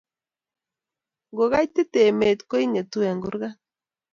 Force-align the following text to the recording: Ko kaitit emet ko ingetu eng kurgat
Ko 1.35 1.43
kaitit 1.51 1.93
emet 2.07 2.39
ko 2.49 2.55
ingetu 2.65 2.97
eng 3.09 3.21
kurgat 3.23 3.57